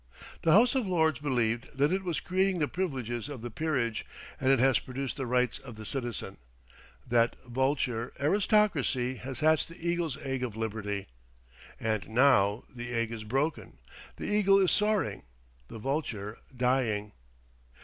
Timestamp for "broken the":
13.23-14.25